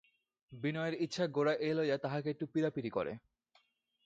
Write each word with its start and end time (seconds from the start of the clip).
বিনয়ের 0.51 0.95
ইচ্ছা 1.01 1.25
গোরা 1.27 1.53
এই 1.59 1.73
লইয়া 1.73 1.97
তাহাকে 1.97 2.27
একটু 2.29 2.45
পীড়াপীড়ি 2.53 2.89
করে। 2.89 3.13